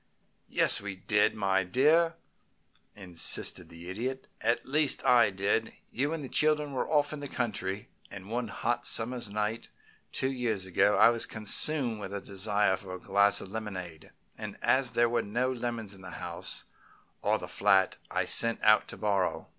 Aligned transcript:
"Yes, 0.49 0.81
we 0.81 0.95
did, 0.95 1.35
my 1.35 1.63
dear," 1.63 2.15
insisted 2.95 3.69
the 3.69 3.87
Idiot. 3.87 4.25
"At 4.41 4.65
least 4.65 5.05
I 5.05 5.29
did. 5.29 5.73
You 5.91 6.11
and 6.11 6.23
the 6.23 6.27
children 6.27 6.73
were 6.73 6.89
off 6.89 7.13
in 7.13 7.19
the 7.19 7.27
country, 7.27 7.87
and 8.09 8.27
one 8.27 8.47
hot 8.47 8.87
summer's 8.87 9.29
night, 9.29 9.69
two 10.11 10.31
years 10.31 10.65
ago, 10.65 10.97
I 10.97 11.09
was 11.09 11.27
consumed 11.27 11.99
with 11.99 12.13
a 12.13 12.19
desire 12.19 12.77
for 12.77 12.95
a 12.95 12.99
glass 12.99 13.41
of 13.41 13.51
lemonade, 13.51 14.09
and 14.39 14.57
as 14.63 14.89
there 14.93 15.07
were 15.07 15.21
no 15.21 15.51
lemons 15.51 15.93
in 15.93 16.01
the 16.01 16.09
house, 16.17 16.63
or 17.21 17.37
the 17.37 17.47
flat, 17.47 17.97
I 18.09 18.25
sent 18.25 18.63
out 18.63 18.87
to 18.87 18.97
borrow. 18.97 19.49